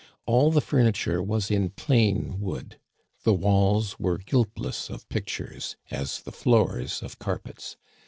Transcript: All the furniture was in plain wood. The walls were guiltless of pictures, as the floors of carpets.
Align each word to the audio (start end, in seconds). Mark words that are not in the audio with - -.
All 0.25 0.49
the 0.49 0.61
furniture 0.61 1.21
was 1.21 1.51
in 1.51 1.69
plain 1.69 2.39
wood. 2.39 2.79
The 3.21 3.35
walls 3.35 3.99
were 3.99 4.17
guiltless 4.17 4.89
of 4.89 5.07
pictures, 5.09 5.77
as 5.91 6.21
the 6.23 6.31
floors 6.31 7.03
of 7.03 7.19
carpets. 7.19 7.77